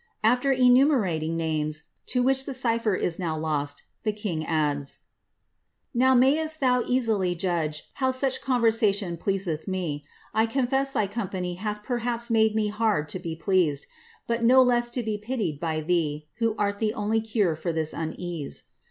[0.23, 5.01] After enumerating namett to which the cypher i$ now lotty the king adds)—
[6.01, 10.03] Now mayest thou easily judge how such conversation pleaseth me.
[10.33, 13.85] I confess dif compaoy hath perhaps made me hard to be pleased,
[14.25, 17.93] but no less to be pitied kf thee, who art the only cure for this
[17.93, 18.63] unease.